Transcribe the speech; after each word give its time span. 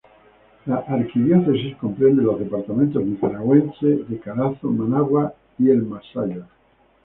La 0.65 0.77
arquidiócesis 0.77 1.75
comprende 1.75 2.23
los 2.23 2.39
departamentos 2.39 3.05
nicaragüenses 3.05 4.09
de 4.09 4.19
Carazo, 4.19 4.71
Managua 4.71 5.35
y 5.59 5.69
el 5.69 5.83
Masaya. 5.83 6.47